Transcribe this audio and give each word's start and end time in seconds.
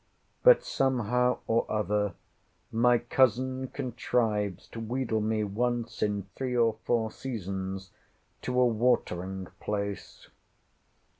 But 0.41 0.63
somehow 0.63 1.41
or 1.45 1.67
other 1.71 2.15
my 2.71 2.97
cousin 2.97 3.67
contrives 3.67 4.65
to 4.69 4.79
wheedle 4.79 5.21
me 5.21 5.43
once 5.43 6.01
in 6.01 6.27
three 6.35 6.57
or 6.57 6.77
four 6.85 7.11
seasons 7.11 7.91
to 8.41 8.59
a 8.59 8.65
watering 8.65 9.45
place. 9.59 10.27